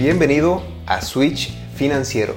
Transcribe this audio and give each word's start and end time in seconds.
Bienvenido 0.00 0.62
a 0.86 1.02
Switch 1.02 1.52
Financiero. 1.74 2.34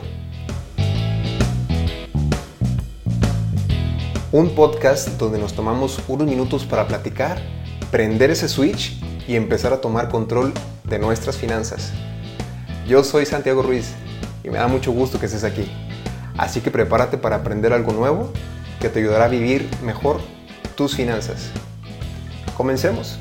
Un 4.34 4.54
podcast 4.54 5.08
donde 5.12 5.40
nos 5.40 5.54
tomamos 5.54 6.02
unos 6.10 6.28
minutos 6.28 6.66
para 6.66 6.90
platicar, 6.90 7.42
prender 7.90 8.32
ese 8.32 8.50
switch 8.50 9.02
y 9.30 9.38
empezar 9.38 9.72
a 9.72 9.80
tomar 9.80 10.10
control 10.10 10.52
de 10.84 11.00
nuestras 11.00 11.38
finanzas. 11.38 11.94
Yo 12.86 13.02
soy 13.02 13.26
Santiago 13.26 13.62
Ruiz 13.62 13.94
y 14.44 14.50
me 14.50 14.58
da 14.58 14.68
mucho 14.68 14.92
gusto 14.92 15.18
que 15.18 15.28
estés 15.28 15.46
aquí. 15.46 15.72
Así 16.38 16.60
que 16.60 16.70
prepárate 16.70 17.18
para 17.18 17.38
aprender 17.38 17.72
algo 17.72 17.94
nuevo 17.94 18.30
que 18.82 18.90
te 18.90 19.00
ayudará 19.00 19.24
a 19.24 19.30
vivir 19.30 19.70
mejor 19.82 20.20
tus 20.76 20.98
finanzas. 20.98 21.50
Comencemos. 22.58 23.18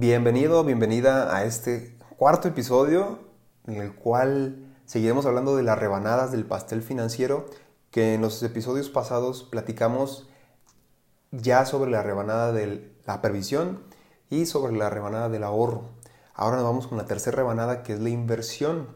Bienvenido, 0.00 0.62
bienvenida 0.62 1.34
a 1.34 1.44
este 1.44 1.98
cuarto 2.16 2.46
episodio 2.46 3.18
en 3.66 3.82
el 3.82 3.96
cual 3.96 4.76
seguiremos 4.84 5.26
hablando 5.26 5.56
de 5.56 5.64
las 5.64 5.76
rebanadas 5.76 6.30
del 6.30 6.44
pastel 6.44 6.82
financiero 6.82 7.46
que 7.90 8.14
en 8.14 8.20
los 8.20 8.40
episodios 8.44 8.90
pasados 8.90 9.42
platicamos 9.42 10.28
ya 11.32 11.66
sobre 11.66 11.90
la 11.90 12.04
rebanada 12.04 12.52
de 12.52 12.92
la 13.06 13.20
previsión 13.20 13.82
y 14.30 14.46
sobre 14.46 14.72
la 14.72 14.88
rebanada 14.88 15.28
del 15.30 15.42
ahorro. 15.42 15.88
Ahora 16.32 16.58
nos 16.58 16.66
vamos 16.66 16.86
con 16.86 16.96
la 16.96 17.06
tercera 17.06 17.38
rebanada 17.38 17.82
que 17.82 17.94
es 17.94 17.98
la 17.98 18.10
inversión. 18.10 18.86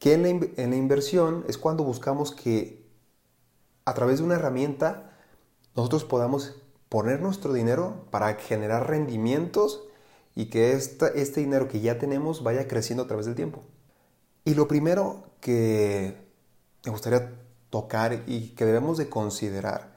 Que 0.00 0.14
en 0.14 0.22
la, 0.24 0.28
en 0.30 0.70
la 0.70 0.76
inversión 0.76 1.44
es 1.46 1.58
cuando 1.58 1.84
buscamos 1.84 2.32
que 2.32 2.84
a 3.84 3.94
través 3.94 4.18
de 4.18 4.24
una 4.24 4.34
herramienta 4.34 5.16
nosotros 5.76 6.02
podamos 6.02 6.56
poner 6.88 7.20
nuestro 7.20 7.52
dinero 7.52 8.08
para 8.10 8.34
generar 8.34 8.88
rendimientos 8.88 9.84
y 10.38 10.50
que 10.50 10.72
este 10.72 11.40
dinero 11.40 11.66
que 11.66 11.80
ya 11.80 11.98
tenemos 11.98 12.44
vaya 12.44 12.68
creciendo 12.68 13.02
a 13.02 13.06
través 13.08 13.26
del 13.26 13.34
tiempo. 13.34 13.64
Y 14.44 14.54
lo 14.54 14.68
primero 14.68 15.24
que 15.40 16.16
me 16.84 16.92
gustaría 16.92 17.32
tocar 17.70 18.22
y 18.24 18.50
que 18.50 18.64
debemos 18.64 18.98
de 18.98 19.08
considerar 19.08 19.96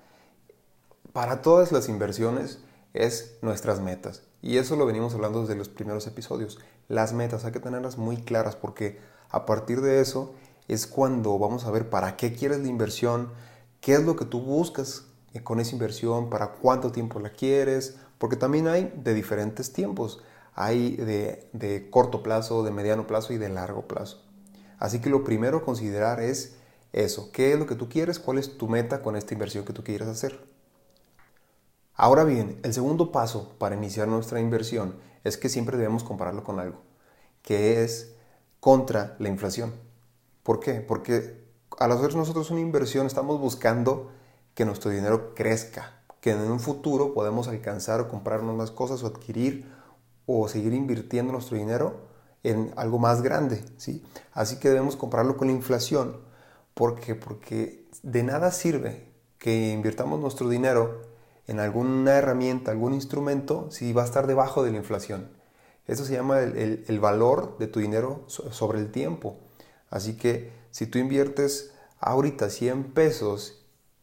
para 1.13 1.43
todas 1.43 1.71
las 1.71 1.89
inversiones 1.89 2.57
es 2.95 3.37
nuestras 3.43 3.81
metas. 3.81 4.23
Y 4.41 4.57
eso 4.57 4.75
lo 4.75 4.87
venimos 4.87 5.13
hablando 5.13 5.41
desde 5.41 5.55
los 5.55 5.69
primeros 5.69 6.07
episodios. 6.07 6.57
Las 6.87 7.13
metas 7.13 7.45
hay 7.45 7.51
que 7.51 7.59
tenerlas 7.59 7.99
muy 7.99 8.17
claras 8.17 8.55
porque 8.55 8.99
a 9.29 9.45
partir 9.45 9.81
de 9.81 10.01
eso 10.01 10.33
es 10.67 10.87
cuando 10.87 11.37
vamos 11.37 11.65
a 11.65 11.71
ver 11.71 11.87
para 11.91 12.17
qué 12.17 12.33
quieres 12.33 12.61
la 12.61 12.67
inversión, 12.67 13.29
qué 13.79 13.93
es 13.93 14.03
lo 14.03 14.15
que 14.15 14.25
tú 14.25 14.41
buscas 14.41 15.03
con 15.43 15.59
esa 15.59 15.73
inversión, 15.73 16.31
para 16.31 16.53
cuánto 16.53 16.91
tiempo 16.91 17.19
la 17.19 17.29
quieres, 17.29 17.97
porque 18.21 18.35
también 18.35 18.67
hay 18.67 18.93
de 18.95 19.15
diferentes 19.15 19.73
tiempos. 19.73 20.21
Hay 20.53 20.95
de, 20.95 21.49
de 21.53 21.89
corto 21.89 22.21
plazo, 22.21 22.61
de 22.61 22.69
mediano 22.69 23.07
plazo 23.07 23.33
y 23.33 23.39
de 23.39 23.49
largo 23.49 23.87
plazo. 23.87 24.21
Así 24.77 25.01
que 25.01 25.09
lo 25.09 25.23
primero 25.23 25.57
a 25.57 25.65
considerar 25.65 26.19
es 26.19 26.55
eso. 26.93 27.31
¿Qué 27.31 27.51
es 27.51 27.57
lo 27.57 27.65
que 27.65 27.73
tú 27.73 27.89
quieres? 27.89 28.19
¿Cuál 28.19 28.37
es 28.37 28.59
tu 28.59 28.67
meta 28.67 29.01
con 29.01 29.15
esta 29.15 29.33
inversión 29.33 29.65
que 29.65 29.73
tú 29.73 29.83
quieres 29.83 30.07
hacer? 30.07 30.39
Ahora 31.95 32.23
bien, 32.23 32.59
el 32.61 32.75
segundo 32.75 33.11
paso 33.11 33.55
para 33.57 33.75
iniciar 33.75 34.07
nuestra 34.07 34.39
inversión 34.39 34.97
es 35.23 35.35
que 35.37 35.49
siempre 35.49 35.77
debemos 35.77 36.03
compararlo 36.03 36.43
con 36.43 36.59
algo, 36.59 36.79
que 37.41 37.81
es 37.81 38.13
contra 38.59 39.15
la 39.17 39.29
inflación. 39.29 39.73
¿Por 40.43 40.59
qué? 40.59 40.75
Porque 40.75 41.43
al 41.79 41.91
hacer 41.91 42.13
nosotros 42.15 42.51
una 42.51 42.61
inversión 42.61 43.07
estamos 43.07 43.39
buscando 43.39 44.11
que 44.53 44.63
nuestro 44.63 44.91
dinero 44.91 45.33
crezca, 45.33 46.00
que 46.21 46.31
en 46.31 46.39
un 46.49 46.59
futuro 46.59 47.13
podemos 47.13 47.47
alcanzar 47.49 47.99
o 47.99 48.07
comprarnos 48.07 48.55
más 48.55 48.71
cosas 48.71 49.03
o 49.03 49.07
adquirir 49.07 49.69
o 50.25 50.47
seguir 50.47 50.73
invirtiendo 50.73 51.33
nuestro 51.33 51.57
dinero 51.57 52.09
en 52.43 52.71
algo 52.77 52.99
más 52.99 53.21
grande, 53.21 53.63
¿sí? 53.77 54.03
Así 54.31 54.57
que 54.57 54.69
debemos 54.69 54.95
comprarlo 54.95 55.35
con 55.35 55.47
la 55.47 55.53
inflación. 55.53 56.17
¿Por 56.73 56.99
qué? 56.99 57.15
Porque 57.15 57.87
de 58.03 58.23
nada 58.23 58.51
sirve 58.51 59.11
que 59.37 59.71
invirtamos 59.71 60.19
nuestro 60.19 60.47
dinero 60.47 61.01
en 61.47 61.59
alguna 61.59 62.13
herramienta, 62.13 62.71
algún 62.71 62.93
instrumento, 62.93 63.69
si 63.71 63.91
va 63.91 64.03
a 64.03 64.05
estar 64.05 64.27
debajo 64.27 64.63
de 64.63 64.71
la 64.71 64.77
inflación. 64.77 65.29
Eso 65.87 66.05
se 66.05 66.13
llama 66.13 66.39
el, 66.39 66.99
valor 66.99 67.57
de 67.57 67.67
tu 67.67 67.79
dinero 67.79 68.23
sobre 68.27 68.79
el 68.79 68.91
tiempo. 68.91 69.39
Así 69.89 70.15
que 70.15 70.53
si 70.69 70.85
tú 70.85 70.99
inviertes 70.99 71.73
ahorita 71.99 72.49
100 72.49 72.93
pesos 72.93 73.60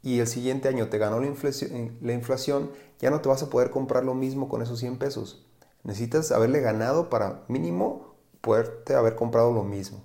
y 0.09 0.21
el 0.21 0.27
siguiente 0.27 0.69
año 0.69 0.89
te 0.89 0.97
ganó 0.97 1.21
la 1.21 1.27
inflación, 1.27 1.99
la 2.01 2.15
inflación, 2.15 2.71
ya 2.99 3.11
no 3.11 3.21
te 3.21 3.29
vas 3.29 3.43
a 3.43 3.51
poder 3.51 3.71
comprar 3.71 4.05
lo 4.05 4.15
mismo 4.15 4.49
con 4.49 4.63
esos 4.63 4.79
100 4.79 4.97
pesos. 4.97 5.47
Necesitas 5.85 6.33
haberle 6.33 6.61
ganado 6.61 7.11
para 7.11 7.45
mínimo 7.49 8.15
poderte 8.41 8.95
haber 8.95 9.17
comprado 9.17 9.53
lo 9.53 9.65
mismo. 9.65 10.03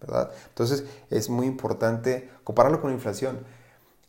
¿verdad? 0.00 0.30
Entonces 0.48 0.84
es 1.10 1.28
muy 1.28 1.46
importante 1.46 2.30
compararlo 2.44 2.80
con 2.80 2.90
la 2.90 2.96
inflación. 2.96 3.44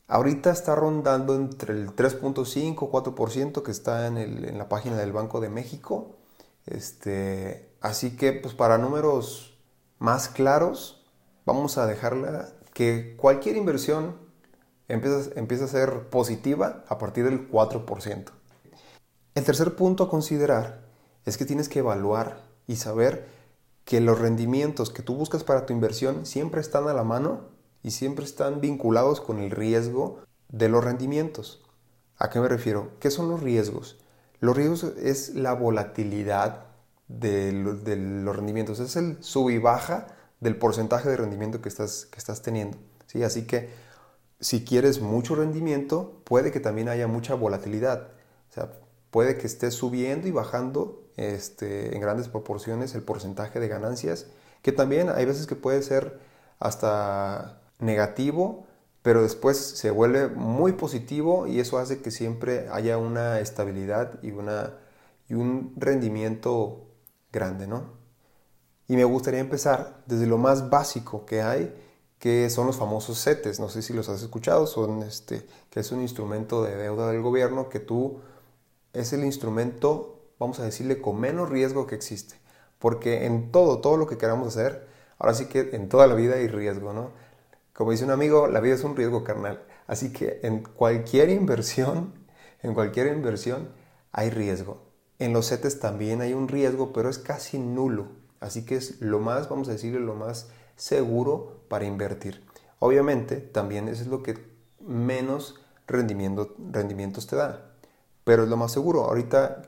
Ahorita 0.08 0.50
está 0.50 0.76
rondando 0.76 1.36
entre 1.36 1.74
el 1.74 1.94
3.5 1.94 2.90
4% 2.90 3.62
que 3.64 3.72
está 3.72 4.08
en, 4.08 4.18
en, 4.18 4.58
la 4.58 4.70
página 4.70 4.96
del 4.96 5.12
Banco 5.12 5.42
de 5.42 5.50
México. 5.50 6.16
Este, 6.66 7.76
así 7.82 8.16
que 8.16 8.32
pues 8.32 8.54
para 8.54 8.78
números 8.78 9.58
más 10.00 10.30
claros 10.30 11.06
vamos 11.46 11.78
a 11.78 11.86
dejarla 11.86 12.48
que 12.74 13.18
cualquier 13.18 13.58
inversión 13.58 14.27
empieza, 14.88 15.66
a 15.66 15.68
ser 15.68 16.10
positiva 16.10 16.84
a 16.88 16.98
partir 16.98 17.26
del 17.26 17.50
4%. 17.50 18.26
El 19.36 19.44
tercer 19.44 19.76
punto 19.76 20.06
a 20.06 20.10
considerar 20.10 20.86
es 21.26 21.38
que 21.38 21.46
tienes 21.46 21.70
que 21.70 21.80
evaluar 21.80 22.44
y 22.66 22.78
saber 22.78 23.28
que 23.86 24.02
los 24.02 24.20
rendimientos 24.20 24.90
que 24.90 25.04
tú 25.04 25.16
buscas 25.16 25.44
para 25.44 25.66
tu 25.66 25.74
inversión 25.74 26.26
siempre 26.26 26.62
están 26.62 26.88
a 26.88 26.94
la 26.94 27.04
mano 27.04 27.50
y 27.84 27.92
siempre 27.92 28.26
están 28.26 28.60
vinculados 28.62 29.22
con 29.22 29.40
el 29.40 29.52
riesgo 29.52 30.22
de 30.50 30.70
los 30.70 30.84
rendimientos. 30.84 31.64
¿A 32.18 32.30
qué 32.30 32.40
me 32.40 32.48
refiero? 32.48 32.92
¿Qué 33.00 33.12
son 33.12 33.30
los 33.30 33.42
riesgos? 33.42 34.00
Los 34.40 34.58
riesgos 34.58 34.84
es 34.98 35.36
la 35.36 35.54
volatilidad 35.54 36.66
de, 37.08 37.52
los 37.54 38.36
rendimientos, 38.36 38.80
es 38.80 38.96
el 38.96 39.18
sub 39.24 39.50
y 39.50 39.58
baja 39.58 40.08
del 40.40 40.58
porcentaje 40.58 41.10
de 41.10 41.18
rendimiento 41.18 41.62
que 41.62 41.70
estás, 41.70 42.06
que 42.06 42.18
estás 42.18 42.42
teniendo. 42.42 42.78
¿sí? 43.06 43.24
Así 43.24 43.46
que 43.46 43.70
si 44.40 44.64
quieres 44.64 45.02
mucho 45.02 45.36
rendimiento, 45.36 46.22
puede 46.24 46.52
que 46.52 46.60
también 46.60 46.90
haya 46.90 47.08
mucha 47.08 47.36
volatilidad. 47.36 48.10
O 48.50 48.54
sea, 48.54 48.72
puede 49.12 49.38
que 49.38 49.48
estés 49.48 49.74
subiendo 49.74 50.28
y 50.28 50.32
bajando 50.32 51.04
este, 51.18 51.96
en 51.96 52.02
grandes 52.02 52.30
proporciones 52.30 52.94
el 52.96 53.04
porcentaje 53.04 53.60
de 53.60 53.68
ganancias, 53.68 54.28
que 54.62 54.72
también 54.72 55.10
hay 55.10 55.26
veces 55.26 55.48
que 55.48 55.56
puede 55.56 55.82
ser 55.82 56.20
hasta 56.60 57.62
negativo, 57.80 58.68
pero 59.02 59.24
después 59.24 59.58
se 59.58 59.90
vuelve 59.92 60.28
muy 60.28 60.74
positivo 60.74 61.48
y 61.48 61.60
eso 61.60 61.78
hace 61.78 62.02
que 62.02 62.12
siempre 62.12 62.68
haya 62.72 62.98
una 62.98 63.40
estabilidad 63.40 64.20
y, 64.22 64.32
una, 64.32 64.74
y 65.30 65.34
un 65.34 65.74
rendimiento 65.78 66.88
grande, 67.32 67.68
¿no? 67.68 67.98
Y 68.88 68.96
me 68.96 69.04
gustaría 69.04 69.40
empezar 69.40 70.04
desde 70.06 70.28
lo 70.28 70.38
más 70.38 70.70
básico 70.70 71.26
que 71.26 71.42
hay, 71.42 71.74
que 72.20 72.50
son 72.50 72.68
los 72.68 72.78
famosos 72.78 73.24
CETES. 73.24 73.60
No 73.60 73.70
sé 73.70 73.82
si 73.82 73.94
los 73.94 74.10
has 74.10 74.22
escuchado, 74.22 74.68
son 74.68 75.04
este, 75.04 75.46
que 75.70 75.80
es 75.80 75.92
un 75.92 76.02
instrumento 76.02 76.64
de 76.64 76.76
deuda 76.76 77.12
del 77.12 77.22
gobierno 77.22 77.70
que 77.70 77.80
tú 77.80 78.20
es 78.94 79.14
el 79.14 79.24
instrumento, 79.24 80.20
vamos 80.40 80.60
a 80.60 80.64
decirle, 80.64 81.02
con 81.02 81.20
menos 81.20 81.50
riesgo 81.50 81.88
que 81.88 81.96
existe. 81.96 82.36
Porque 82.80 83.26
en 83.26 83.52
todo, 83.52 83.80
todo 83.80 83.98
lo 83.98 84.08
que 84.08 84.18
queramos 84.18 84.50
hacer, 84.50 84.88
ahora 85.20 85.34
sí 85.34 85.46
que 85.46 85.70
en 85.74 85.90
toda 85.90 86.08
la 86.08 86.16
vida 86.16 86.36
hay 86.36 86.48
riesgo, 86.48 86.94
¿no? 86.94 87.12
Como 87.74 87.92
dice 87.92 88.06
un 88.06 88.12
amigo, 88.12 88.48
la 88.48 88.60
vida 88.60 88.76
es 88.76 88.84
un 88.84 88.96
riesgo 88.96 89.24
carnal. 89.24 89.64
Así 89.86 90.12
que 90.12 90.40
en 90.44 90.64
cualquier 90.64 91.30
inversión, 91.30 92.14
en 92.64 92.74
cualquier 92.74 93.08
inversión 93.08 93.70
hay 94.12 94.32
riesgo. 94.32 94.82
En 95.20 95.34
los 95.34 95.50
CETES 95.50 95.80
también 95.80 96.22
hay 96.22 96.34
un 96.34 96.48
riesgo, 96.48 96.92
pero 96.94 97.10
es 97.10 97.20
casi 97.20 97.60
nulo. 97.60 98.08
Así 98.40 98.66
que 98.66 98.76
es 98.76 99.02
lo 99.02 99.20
más, 99.20 99.50
vamos 99.50 99.68
a 99.70 99.72
decirle, 99.72 100.00
lo 100.00 100.16
más 100.16 100.50
seguro 100.78 101.64
para 101.68 101.84
invertir. 101.84 102.46
Obviamente, 102.80 103.38
también 103.38 103.90
eso 103.90 104.04
es 104.04 104.08
lo 104.08 104.24
que 104.24 104.38
menos 104.80 105.60
rendimiento, 105.88 106.56
rendimientos 106.72 107.28
te 107.28 107.36
da. 107.36 107.72
Pero 108.24 108.44
es 108.44 108.50
lo 108.50 108.58
más 108.58 108.72
seguro. 108.72 109.04
Ahorita 109.04 109.64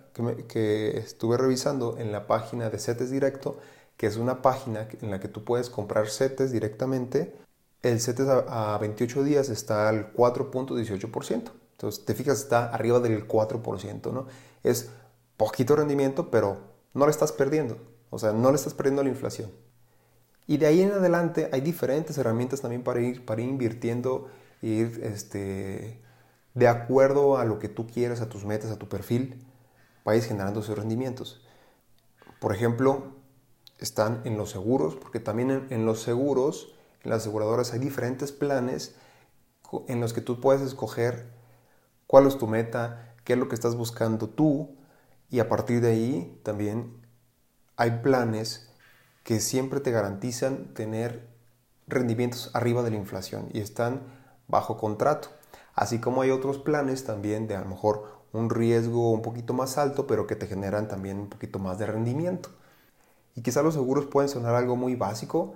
que, 0.47 0.97
estuve 0.97 1.37
revisando 1.37 1.97
en 1.97 2.11
la 2.11 2.27
página 2.27 2.69
de 2.69 2.79
CETES 2.79 3.11
Directo, 3.11 3.57
que 3.97 4.07
es 4.07 4.17
una 4.17 4.41
página 4.41 4.87
en 5.01 5.11
la 5.11 5.19
que 5.19 5.27
tú 5.27 5.43
puedes 5.43 5.69
comprar 5.69 6.07
CETES 6.09 6.51
directamente, 6.51 7.35
el 7.81 7.99
CETES 7.99 8.27
a, 8.47 8.77
28 8.79 9.23
días 9.23 9.49
está 9.49 9.89
al 9.89 10.13
4.18%. 10.13 11.51
Entonces, 11.71 12.05
te 12.05 12.13
fijas, 12.13 12.39
está 12.39 12.73
arriba 12.73 12.99
del 12.99 13.27
4%, 13.27 14.11
¿no? 14.11 14.27
Es 14.63 14.89
poquito 15.37 15.77
rendimiento, 15.77 16.29
pero 16.29 16.57
no 16.93 17.05
le 17.05 17.11
estás 17.11 17.31
perdiendo. 17.31 17.77
O 18.09 18.19
sea, 18.19 18.33
no 18.33 18.49
le 18.49 18.55
estás 18.55 18.73
perdiendo 18.73 19.01
a 19.01 19.05
la 19.05 19.09
inflación. 19.09 19.49
Y 20.49 20.57
de 20.57 20.65
ahí 20.65 20.81
en 20.81 20.91
adelante 20.93 21.47
hay 21.53 21.61
diferentes 21.61 22.17
herramientas 22.17 22.61
también 22.61 22.81
para 22.81 22.99
ir, 23.01 23.23
para 23.23 23.39
ir 23.39 23.49
invirtiendo 23.49 24.29
ir 24.63 24.99
este, 25.03 26.01
de 26.55 26.67
acuerdo 26.67 27.37
a 27.37 27.45
lo 27.45 27.59
que 27.59 27.69
tú 27.69 27.85
quieras, 27.85 28.19
a 28.19 28.29
tus 28.29 28.45
metas, 28.45 28.71
a 28.71 28.79
tu 28.79 28.89
perfil, 28.89 29.45
vayas 30.03 30.25
generando 30.25 30.61
esos 30.61 30.75
rendimientos. 30.75 31.45
Por 32.39 32.51
ejemplo, 32.51 33.13
están 33.77 34.21
en 34.23 34.39
los 34.39 34.49
seguros, 34.49 34.95
porque 34.95 35.19
también 35.19 35.67
en, 35.69 35.85
los 35.85 36.01
seguros, 36.01 36.73
en 37.03 37.11
las 37.11 37.19
aseguradoras 37.19 37.73
hay 37.73 37.79
diferentes 37.79 38.31
planes 38.31 38.95
en 39.87 40.01
los 40.01 40.13
que 40.13 40.21
tú 40.21 40.41
puedes 40.41 40.63
escoger 40.63 41.29
cuál 42.07 42.25
es 42.25 42.39
tu 42.39 42.47
meta, 42.47 43.13
qué 43.23 43.33
es 43.33 43.39
lo 43.39 43.49
que 43.49 43.55
estás 43.55 43.75
buscando 43.75 44.29
tú, 44.29 44.75
y 45.29 45.41
a 45.41 45.47
partir 45.47 45.79
de 45.81 45.91
ahí 45.91 46.39
también 46.41 47.05
hay 47.75 47.99
planes 48.01 48.68
que 49.29 49.41
siempre 49.41 49.79
te 49.79 49.91
garantizan 49.91 50.73
tener 50.73 51.27
rendimientos 51.85 52.49
arriba 52.55 52.81
de 52.81 52.89
la 52.89 52.95
inflación 52.95 53.47
y 53.53 53.59
están 53.59 54.01
bajo 54.47 54.75
contrato. 54.75 55.29
Así 55.75 55.99
como 55.99 56.23
hay 56.23 56.31
otros 56.31 56.57
planes 56.57 57.03
también 57.03 57.47
de 57.47 57.55
a 57.55 57.59
lo 57.59 57.67
mejor 57.67 58.23
un 58.33 58.49
riesgo 58.49 59.11
un 59.11 59.21
poquito 59.21 59.53
más 59.53 59.77
alto, 59.77 60.07
pero 60.07 60.25
que 60.25 60.35
te 60.35 60.47
generan 60.47 60.87
también 60.87 61.19
un 61.19 61.29
poquito 61.29 61.59
más 61.59 61.77
de 61.77 61.85
rendimiento. 61.85 62.49
Y 63.35 63.43
quizá 63.43 63.61
los 63.61 63.75
seguros 63.75 64.07
pueden 64.07 64.29
sonar 64.29 64.55
algo 64.55 64.75
muy 64.75 64.95
básico, 64.95 65.53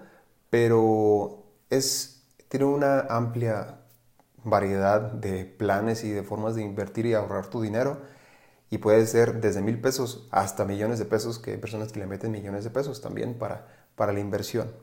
pero 0.52 1.42
es, 1.72 2.28
tiene 2.50 2.68
una 2.68 3.08
amplia 3.10 3.80
variedad 4.44 5.02
de 5.02 5.46
planes 5.46 6.04
y 6.04 6.12
de 6.12 6.22
formas 6.22 6.54
de 6.54 6.62
invertir 6.62 7.08
y 7.08 7.16
ahorrar 7.16 7.48
tu 7.48 7.60
dinero. 7.60 8.02
Y 8.74 8.80
puede 8.80 9.06
ser 9.06 9.40
desde 9.40 9.62
mil 9.62 9.80
pesos 9.80 10.28
hasta 10.32 10.66
millones 10.66 10.98
de 10.98 11.06
pesos, 11.06 11.38
que 11.38 11.52
hay 11.52 11.58
personas 11.58 11.92
que 11.92 12.00
le 12.00 12.08
meten 12.08 12.32
millones 12.32 12.64
de 12.64 12.72
pesos 12.72 13.02
también 13.02 13.36
para, 13.36 13.68
para 13.96 14.12
la 14.14 14.20
inversión. 14.20 14.74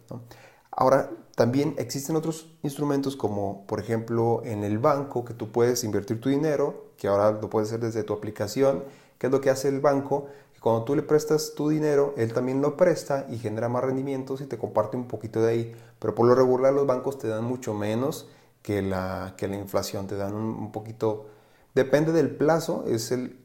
Ahora, 0.70 1.10
también 1.34 1.74
existen 1.76 2.14
otros 2.14 2.56
instrumentos 2.62 3.16
como, 3.16 3.66
por 3.66 3.80
ejemplo, 3.80 4.42
en 4.44 4.62
el 4.62 4.78
banco, 4.78 5.24
que 5.24 5.34
tú 5.34 5.50
puedes 5.50 5.82
invertir 5.82 6.20
tu 6.20 6.28
dinero, 6.28 6.92
que 6.98 7.08
ahora 7.08 7.32
lo 7.32 7.50
puedes 7.50 7.70
hacer 7.70 7.80
desde 7.80 8.04
tu 8.04 8.12
aplicación. 8.12 8.84
¿Qué 9.18 9.26
es 9.26 9.32
lo 9.32 9.40
que 9.40 9.50
hace 9.50 9.66
el 9.66 9.80
banco? 9.80 10.28
Que 10.54 10.60
cuando 10.60 10.84
tú 10.84 10.94
le 10.94 11.02
prestas 11.02 11.54
tu 11.56 11.68
dinero, 11.68 12.14
él 12.16 12.32
también 12.32 12.62
lo 12.62 12.76
presta 12.76 13.26
y 13.28 13.38
genera 13.38 13.68
más 13.68 13.82
rendimientos 13.82 14.40
y 14.40 14.46
te 14.46 14.56
comparte 14.56 14.96
un 14.96 15.08
poquito 15.08 15.42
de 15.42 15.50
ahí. 15.50 15.76
Pero 15.98 16.14
por 16.14 16.28
lo 16.28 16.36
regular 16.36 16.72
los 16.72 16.86
bancos 16.86 17.18
te 17.18 17.26
dan 17.26 17.42
mucho 17.42 17.74
menos 17.74 18.28
que 18.62 18.82
la, 18.82 19.34
que 19.36 19.48
la 19.48 19.56
inflación, 19.56 20.06
te 20.06 20.14
dan 20.14 20.32
un, 20.32 20.70
poquito... 20.70 21.26
Depende 21.74 22.12
del 22.12 22.30
plazo, 22.30 22.84
es 22.86 23.10
el, 23.10 23.39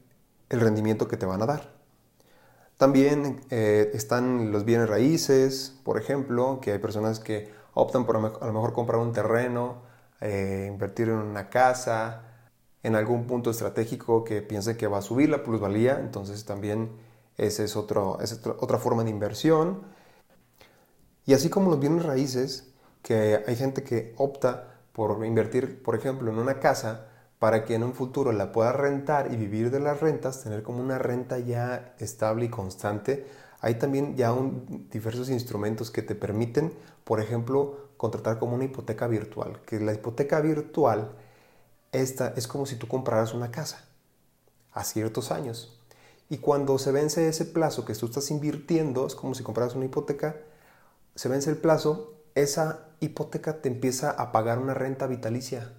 el 0.55 0.61
rendimiento 0.61 1.07
que 1.07 1.17
te 1.17 1.25
van 1.25 1.41
a 1.41 1.45
dar. 1.45 1.75
También 2.77 3.41
eh, 3.51 3.91
están 3.93 4.51
los 4.51 4.65
bienes 4.65 4.89
raíces, 4.89 5.79
por 5.83 5.97
ejemplo, 5.97 6.59
que 6.61 6.73
hay 6.73 6.79
personas 6.79 7.19
que 7.19 7.49
optan 7.73 8.05
por 8.05 8.17
a 8.17 8.19
lo 8.19 8.53
mejor 8.53 8.73
comprar 8.73 8.99
un 8.99 9.13
terreno, 9.13 9.83
eh, 10.19 10.67
invertir 10.71 11.09
en 11.09 11.15
una 11.15 11.49
casa, 11.49 12.23
en 12.83 12.95
algún 12.95 13.27
punto 13.27 13.49
estratégico 13.49 14.23
que 14.23 14.41
piense 14.41 14.77
que 14.77 14.87
va 14.87 14.99
a 14.99 15.01
subir 15.01 15.29
la 15.29 15.43
plusvalía, 15.43 15.99
entonces 15.99 16.45
también 16.45 16.91
esa 17.37 17.63
es, 17.63 17.75
otro, 17.75 18.19
es 18.21 18.39
otra 18.45 18.77
forma 18.77 19.03
de 19.03 19.09
inversión. 19.09 19.83
Y 21.25 21.33
así 21.33 21.49
como 21.49 21.69
los 21.71 21.79
bienes 21.79 22.05
raíces, 22.05 22.73
que 23.01 23.43
hay 23.47 23.55
gente 23.55 23.83
que 23.83 24.13
opta 24.17 24.75
por 24.93 25.25
invertir, 25.25 25.81
por 25.83 25.95
ejemplo, 25.95 26.31
en 26.31 26.37
una 26.37 26.59
casa, 26.59 27.07
para 27.39 27.65
que 27.65 27.75
en 27.75 27.83
un 27.83 27.93
futuro 27.93 28.31
la 28.31 28.51
puedas 28.51 28.75
rentar 28.75 29.31
y 29.31 29.35
vivir 29.35 29.71
de 29.71 29.79
las 29.79 29.99
rentas, 29.99 30.43
tener 30.43 30.63
como 30.63 30.81
una 30.81 30.97
renta 30.97 31.39
ya 31.39 31.95
estable 31.99 32.45
y 32.45 32.49
constante. 32.49 33.27
Hay 33.59 33.75
también 33.75 34.15
ya 34.15 34.33
diversos 34.91 35.29
instrumentos 35.29 35.91
que 35.91 36.01
te 36.01 36.15
permiten, 36.15 36.73
por 37.03 37.19
ejemplo, 37.19 37.89
contratar 37.97 38.39
como 38.39 38.55
una 38.55 38.65
hipoteca 38.65 39.07
virtual, 39.07 39.61
que 39.65 39.79
la 39.79 39.93
hipoteca 39.93 40.39
virtual 40.41 41.11
esta 41.91 42.33
es 42.35 42.47
como 42.47 42.65
si 42.65 42.75
tú 42.75 42.87
compraras 42.87 43.33
una 43.33 43.51
casa 43.51 43.85
a 44.73 44.83
ciertos 44.83 45.31
años. 45.31 45.79
Y 46.29 46.39
cuando 46.39 46.77
se 46.77 46.91
vence 46.91 47.27
ese 47.27 47.45
plazo 47.45 47.85
que 47.85 47.93
tú 47.93 48.07
estás 48.07 48.31
invirtiendo, 48.31 49.05
es 49.07 49.15
como 49.15 49.35
si 49.35 49.43
compraras 49.43 49.75
una 49.75 49.85
hipoteca, 49.85 50.37
se 51.15 51.29
vence 51.29 51.49
el 51.49 51.57
plazo, 51.57 52.15
esa 52.33 52.89
hipoteca 52.99 53.61
te 53.61 53.69
empieza 53.69 54.11
a 54.11 54.31
pagar 54.31 54.59
una 54.59 54.73
renta 54.73 55.07
vitalicia 55.07 55.71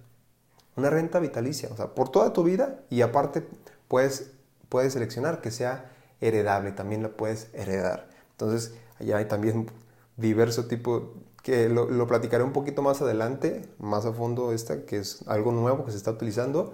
una 0.77 0.89
renta 0.89 1.19
vitalicia, 1.19 1.69
o 1.71 1.75
sea, 1.75 1.87
por 1.95 2.09
toda 2.09 2.31
tu 2.31 2.43
vida 2.43 2.79
y 2.89 3.01
aparte 3.01 3.45
puedes, 3.87 4.31
puedes 4.69 4.93
seleccionar 4.93 5.41
que 5.41 5.51
sea 5.51 5.91
heredable, 6.21 6.71
también 6.71 7.03
la 7.03 7.09
puedes 7.09 7.47
heredar. 7.53 8.07
Entonces, 8.31 8.73
allá 8.99 9.17
hay 9.17 9.25
también 9.25 9.69
diverso 10.15 10.65
tipo, 10.65 11.13
que 11.41 11.67
lo, 11.67 12.07
platicaré 12.07 12.43
un 12.43 12.53
poquito 12.53 12.81
más 12.81 13.01
adelante, 13.01 13.67
más 13.79 14.05
a 14.05 14.13
fondo 14.13 14.53
esta, 14.53 14.85
que 14.85 14.99
es 14.99 15.27
algo 15.27 15.51
nuevo 15.51 15.83
que 15.83 15.91
se 15.91 15.97
está 15.97 16.11
utilizando 16.11 16.73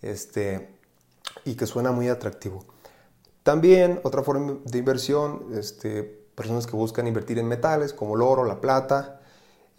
este, 0.00 0.74
y 1.44 1.54
que 1.54 1.66
suena 1.66 1.92
muy 1.92 2.08
atractivo. 2.08 2.64
También 3.42 4.00
otra 4.02 4.22
forma 4.22 4.58
de 4.64 4.78
inversión, 4.78 5.48
este, 5.54 6.04
personas 6.34 6.66
que 6.66 6.76
buscan 6.76 7.06
invertir 7.06 7.38
en 7.38 7.48
metales 7.48 7.92
como 7.92 8.14
el 8.14 8.22
oro, 8.22 8.44
la 8.44 8.60
plata, 8.60 9.20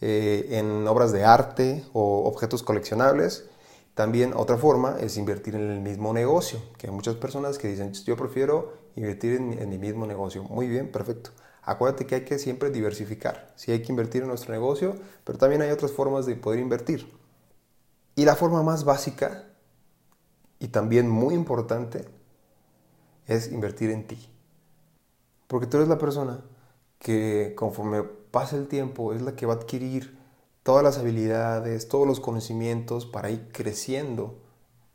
eh, 0.01 0.59
en 0.59 0.85
obras 0.87 1.11
de 1.11 1.23
arte 1.23 1.85
o 1.93 2.27
objetos 2.27 2.61
coleccionables 2.61 3.45
también 3.93 4.33
otra 4.33 4.57
forma 4.57 4.97
es 4.99 5.17
invertir 5.17 5.55
en 5.55 5.69
el 5.69 5.79
mismo 5.79 6.13
negocio, 6.13 6.59
que 6.77 6.87
hay 6.87 6.93
muchas 6.93 7.15
personas 7.15 7.57
que 7.59 7.67
dicen, 7.67 7.93
yo 7.93 8.17
prefiero 8.17 8.73
invertir 8.95 9.35
en, 9.35 9.69
mi 9.69 9.77
mismo 9.77 10.07
negocio. 10.07 10.43
Muy 10.43 10.67
bien, 10.67 10.91
perfecto. 10.91 11.29
Acuérdate 11.61 12.07
que 12.07 12.15
hay 12.15 12.25
que 12.25 12.39
siempre 12.39 12.71
diversificar. 12.71 13.53
Sí 13.55 13.71
hay 13.71 13.83
que 13.83 13.91
invertir 13.91 14.23
en 14.23 14.29
nuestro 14.29 14.51
negocio, 14.51 14.95
pero 15.23 15.37
también 15.37 15.61
hay 15.61 15.69
otras 15.69 15.91
formas 15.91 16.25
de 16.25 16.35
poder 16.35 16.59
invertir. 16.59 17.07
Y 18.15 18.25
la 18.25 18.35
forma 18.35 18.63
más 18.63 18.83
básica 18.83 19.45
y 20.59 20.69
también 20.69 21.09
muy 21.09 21.35
importante 21.35 22.05
es 23.27 23.51
invertir 23.51 23.91
en 23.91 24.07
ti. 24.07 24.29
Porque 25.47 25.67
tú 25.67 25.77
eres 25.77 25.89
la 25.89 25.97
persona 25.99 26.43
que 26.97 27.53
conforme 27.55 28.01
pasa 28.03 28.55
el 28.55 28.67
tiempo 28.67 29.13
es 29.13 29.21
la 29.21 29.35
que 29.35 29.45
va 29.45 29.53
a 29.53 29.57
adquirir 29.57 30.17
todas 30.63 30.83
las 30.83 30.97
habilidades, 30.97 31.87
todos 31.87 32.07
los 32.07 32.19
conocimientos 32.19 33.05
para 33.05 33.29
ir 33.29 33.49
creciendo 33.51 34.39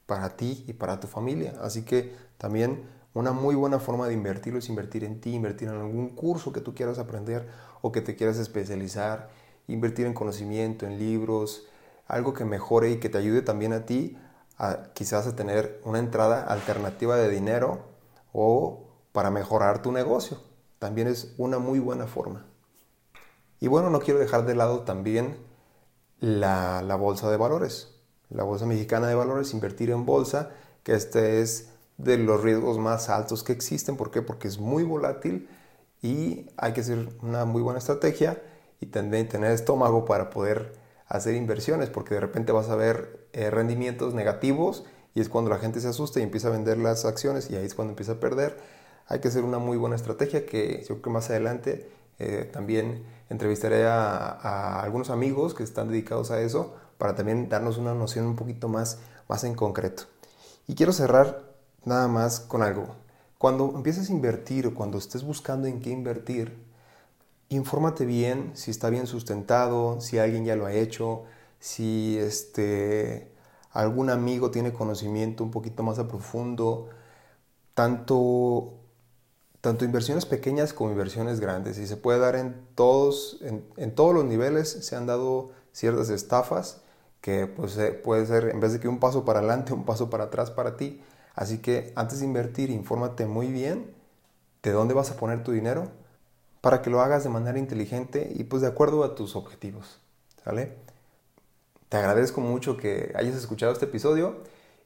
para 0.07 0.37
ti 0.37 0.65
y 0.67 0.73
para 0.73 1.01
tu 1.01 1.07
familia. 1.07 1.55
Así 1.61 1.83
que 1.83 2.15
también 2.39 2.85
una 3.13 3.33
muy 3.33 3.55
buena 3.55 3.79
forma 3.79 4.09
de 4.09 4.15
invertirlo 4.15 4.59
es 4.59 4.69
invertir 4.69 5.05
en 5.05 5.21
ti, 5.21 5.35
invertir 5.35 5.69
en 5.69 5.75
algún 5.75 6.11
curso 6.11 6.53
que 6.53 6.61
tú 6.61 6.75
quieras 6.75 6.99
aprender 6.99 7.49
o 7.83 7.93
que 7.93 8.01
te 8.01 8.17
quieras 8.17 8.39
especializar, 8.39 9.29
invertir 9.67 10.07
en 10.07 10.15
conocimiento, 10.15 10.87
en 10.87 10.99
libros, 10.99 11.67
algo 12.07 12.33
que 12.33 12.45
mejore 12.45 12.91
y 12.91 13.01
que 13.01 13.11
te 13.11 13.19
ayude 13.19 13.43
también 13.43 13.73
a 13.75 13.85
ti 13.85 14.17
a 14.57 14.93
quizás 14.95 15.27
a 15.27 15.37
tener 15.37 15.81
una 15.85 15.99
entrada 15.99 16.43
alternativa 16.45 17.17
de 17.17 17.29
dinero 17.29 17.81
o 18.33 18.89
para 19.13 19.31
mejorar 19.31 19.83
tu 19.83 19.93
negocio. 19.93 20.39
También 20.79 21.07
es 21.07 21.35
una 21.39 21.59
muy 21.59 21.79
buena 21.79 22.07
forma. 22.07 22.47
Y 23.61 23.69
bueno, 23.69 23.91
no 23.91 24.01
quiero 24.01 24.21
dejar 24.21 24.47
de 24.47 24.55
lado 24.55 24.81
también 24.81 25.37
la, 26.21 26.97
bolsa 26.97 27.31
de 27.31 27.37
valores. 27.37 27.95
La 28.31 28.45
bolsa 28.45 28.67
mexicana 28.67 29.09
de 29.09 29.15
valores, 29.15 29.55
invertir 29.55 29.91
en 29.91 30.05
bolsa, 30.05 30.51
que 30.83 30.95
este 30.95 31.41
es 31.41 31.71
de 31.97 32.19
los 32.19 32.43
riesgos 32.43 32.79
más 32.79 33.09
altos 33.09 33.43
que 33.43 33.53
existen. 33.53 33.97
¿Por 33.97 34.11
qué? 34.11 34.23
Porque 34.23 34.49
es 34.49 34.59
muy 34.59 34.85
volátil 34.85 35.49
y 36.03 36.47
hay 36.57 36.73
que 36.73 36.81
hacer 36.81 37.09
una 37.23 37.45
muy 37.45 37.63
buena 37.63 37.79
estrategia 37.79 38.43
y 38.81 38.87
también 38.87 39.29
tener 39.29 39.53
estómago 39.53 40.05
para 40.05 40.31
poder 40.31 40.73
hacer 41.07 41.35
inversiones, 41.35 41.89
porque 41.89 42.15
de 42.15 42.21
repente 42.21 42.53
vas 42.53 42.69
a 42.69 42.77
ver 42.77 43.29
eh, 43.33 43.51
rendimientos 43.51 44.15
negativos 44.15 44.85
y 45.15 45.21
es 45.21 45.29
cuando 45.29 45.51
la 45.51 45.59
gente 45.59 45.81
se 45.81 45.89
asusta 45.89 46.21
y 46.21 46.23
empieza 46.23 46.49
a 46.49 46.51
vender 46.51 46.79
las 46.79 47.05
acciones 47.05 47.51
y 47.51 47.57
ahí 47.57 47.65
es 47.65 47.75
cuando 47.75 47.93
empieza 47.93 48.13
a 48.13 48.21
perder. 48.21 48.59
Hay 49.07 49.21
que 49.21 49.29
hacer 49.29 49.43
una 49.43 49.59
muy 49.59 49.79
buena 49.79 49.97
estrategia 49.97 50.45
que 50.45 50.81
yo 50.83 50.87
creo 50.87 51.03
que 51.03 51.11
más 51.11 51.31
adelante 51.31 51.89
eh, 52.19 52.49
también 52.53 53.05
entrevistaré 53.31 53.87
a, 53.87 54.81
algunos 54.81 55.11
amigos 55.11 55.55
que 55.55 55.63
están 55.63 55.89
dedicados 55.89 56.31
a 56.31 56.41
eso 56.41 56.75
para 56.97 57.15
también 57.15 57.49
darnos 57.49 57.79
una 57.79 57.95
noción 57.95 58.27
un 58.27 58.37
poquito 58.37 58.69
más, 58.69 58.99
más 59.29 59.45
en 59.45 59.55
concreto. 59.55 60.05
Y 60.67 60.75
quiero 60.75 60.93
cerrar 60.93 61.45
nada 61.85 62.09
más 62.09 62.41
con 62.41 62.63
algo. 62.63 62.95
Cuando 63.39 63.73
empieces 63.75 64.11
a 64.11 64.13
invertir 64.13 64.67
o 64.67 64.75
cuando 64.75 64.99
estés 64.99 65.23
buscando 65.23 65.69
en 65.69 65.81
qué 65.81 65.91
invertir, 65.91 66.59
infórmate 67.49 68.05
bien 68.05 68.51
si 68.55 68.71
está 68.71 68.91
bien 68.91 69.07
sustentado, 69.07 70.01
si 70.01 70.19
alguien 70.19 70.45
ya 70.45 70.57
lo 70.57 70.67
ha 70.67 70.73
hecho, 70.73 71.25
si 71.61 72.19
este, 72.19 73.31
algún 73.73 74.11
amigo 74.11 74.51
tiene 74.51 74.73
conocimiento 74.73 75.45
un 75.45 75.51
poquito 75.51 75.83
más 75.83 75.99
a 75.99 76.09
profundo, 76.09 76.89
tanto 77.75 78.75
tanto 79.69 79.85
inversiones 79.85 80.25
pequeñas 80.25 80.73
como 80.73 80.93
inversiones 80.93 81.41
grandes 81.41 81.77
y 81.77 81.87
se 81.87 81.99
puede 81.99 82.19
dar 82.19 82.37
en 82.37 82.55
todos, 82.75 83.39
en, 83.43 83.95
todos 83.95 84.15
los 84.15 84.25
niveles 84.25 84.71
se 84.71 84.97
han 84.97 85.05
dado 85.07 85.51
ciertas 85.73 86.09
estafas 86.09 86.81
que 87.21 87.47
pues, 87.47 87.77
eh, 87.77 87.93
puede 87.93 88.25
ser 88.25 88.49
en 88.49 88.61
vez 88.61 88.73
de 88.73 88.81
que 88.81 88.89
un 88.89 88.99
paso 88.99 89.27
para 89.27 89.41
adelante, 89.41 89.73
un 89.75 89.85
paso 89.85 90.09
para 90.09 90.25
atrás 90.25 90.51
para 90.51 90.79
ti. 90.79 91.03
Así 91.35 91.59
que 91.59 91.93
antes 91.97 92.21
de 92.21 92.25
invertir, 92.25 92.71
infórmate 92.71 93.27
muy 93.27 93.49
bien 93.49 93.95
de 94.63 94.73
dónde 94.73 94.95
vas 94.95 95.11
a 95.11 95.17
poner 95.19 95.45
tu 95.45 95.53
dinero 95.53 95.91
para 96.63 96.81
que 96.81 96.89
lo 96.89 97.03
hagas 97.03 97.25
de 97.25 97.29
manera 97.29 97.59
inteligente 97.59 98.33
y 98.35 98.45
pues 98.45 98.63
de 98.63 98.69
acuerdo 98.69 99.05
a 99.05 99.15
tus 99.15 99.37
objetivos. 99.37 99.99
¿Sale? 100.43 100.77
Te 101.91 101.99
agradezco 101.99 102.41
mucho 102.41 102.79
que 102.79 103.13
hayas 103.15 103.37
escuchado 103.37 103.73
este 103.73 103.85
episodio 103.85 104.39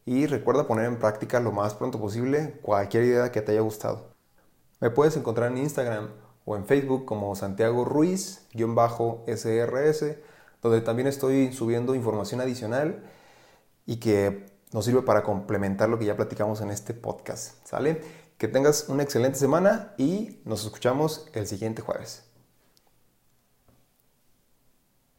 y 0.07 0.27
recuerda 0.27 0.67
poner 0.67 0.87
en 0.87 0.99
práctica 0.99 1.39
lo 1.39 1.53
más 1.53 1.75
pronto 1.75 2.01
posible 2.01 2.59
cualquier 2.63 3.05
idea 3.05 3.31
que 3.31 3.43
te 3.43 3.53
haya 3.53 3.61
gustado. 3.61 4.12
Me 4.83 4.91
puedes 4.91 5.17
encontrar 5.17 5.53
en 5.53 5.59
Instagram 5.59 6.09
o 6.45 6.57
en 6.57 6.67
Facebook 6.67 7.05
como 7.05 7.37
Santiago 7.37 7.85
Ruiz-SRS, 7.85 10.17
donde 10.61 10.81
también 10.81 11.07
estoy 11.07 11.53
subiendo 11.53 11.95
información 11.95 12.41
adicional 12.41 13.05
y 13.87 14.01
que 14.01 14.45
nos 14.73 14.85
sirve 14.85 15.03
para 15.03 15.23
complementar 15.23 15.89
lo 15.89 16.01
que 16.01 16.07
ya 16.07 16.17
platicamos 16.17 16.63
en 16.63 16.73
este 16.73 16.95
podcast. 16.95 17.65
¿Sale? 17.65 18.01
Que 18.39 18.49
tengas 18.49 18.89
una 18.89 19.05
excelente 19.05 19.39
semana 19.39 19.95
y 19.99 20.41
nos 20.45 20.65
escuchamos 20.65 21.29
el 21.33 21.47
siguiente 21.47 21.81
jueves. 21.81 22.32